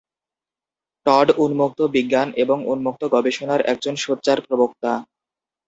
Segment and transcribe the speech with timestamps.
[1.05, 4.91] Todd উন্মুক্ত বিজ্ঞান এবং উন্মুক্ত গবেষণার একজন সোচ্চার প্রবক্তা।